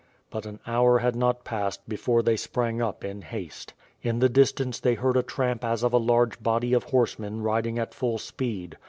[0.31, 3.75] But an hour had not passed before they sprang up in haste.
[4.01, 7.77] In the distance they heard a tramp as of a large body of horsemen riding
[7.77, 8.79] at full speed.